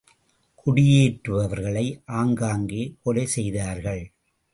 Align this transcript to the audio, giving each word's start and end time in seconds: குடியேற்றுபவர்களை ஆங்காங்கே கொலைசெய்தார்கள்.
குடியேற்றுபவர்களை 0.61 1.83
ஆங்காங்கே 2.05 2.95
கொலைசெய்தார்கள். 3.05 4.03